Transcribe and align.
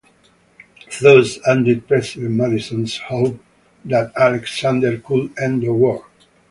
Thus 0.99 1.37
ended 1.47 1.87
President 1.87 2.31
Madison's 2.31 2.97
hope 2.97 3.39
that 3.85 4.11
Alexander 4.17 4.97
could 4.97 5.31
end 5.37 5.61
the 5.61 5.71
war. 5.71 6.07